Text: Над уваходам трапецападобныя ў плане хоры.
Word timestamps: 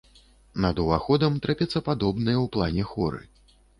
Над 0.63 0.75
уваходам 0.83 1.37
трапецападобныя 1.43 2.39
ў 2.41 2.47
плане 2.57 2.83
хоры. 2.93 3.21